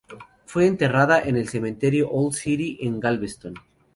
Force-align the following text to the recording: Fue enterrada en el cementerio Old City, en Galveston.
Fue 0.47 0.65
enterrada 0.65 1.21
en 1.21 1.37
el 1.37 1.47
cementerio 1.47 2.09
Old 2.09 2.33
City, 2.33 2.75
en 2.81 2.99
Galveston. 2.99 3.53